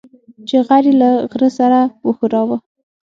چې 0.47 0.57
غر 0.67 0.83
يې 0.89 0.93
له 1.01 1.09
غره 1.31 1.49
سره 1.59 1.79
وښوراوه. 2.05 2.57